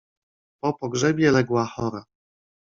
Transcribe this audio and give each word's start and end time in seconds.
"Po 0.63 0.73
pogrzebie 0.73 1.31
legła 1.31 1.65
chora." 1.65 2.03